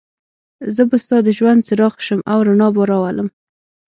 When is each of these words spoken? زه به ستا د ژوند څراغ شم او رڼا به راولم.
زه 0.75 0.81
به 0.89 0.95
ستا 1.03 1.17
د 1.25 1.29
ژوند 1.37 1.65
څراغ 1.67 1.93
شم 2.05 2.19
او 2.31 2.39
رڼا 2.47 2.67
به 2.75 2.81
راولم. 2.89 3.27